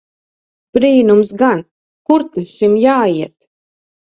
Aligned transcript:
Brīnums 0.77 1.33
gan! 1.41 1.61
Kur 2.09 2.25
ta 2.33 2.47
šim 2.55 2.75
jāiet! 2.87 3.33